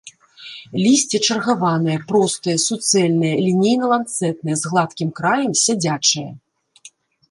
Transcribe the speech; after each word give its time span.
Лісце 0.83 1.19
чаргаванае, 1.27 1.97
простае, 2.13 2.57
суцэльнае, 2.65 3.35
лінейна-ланцэтнае, 3.45 4.55
з 4.65 4.75
гладкім 4.75 5.09
краем, 5.17 5.51
сядзячае. 5.69 6.31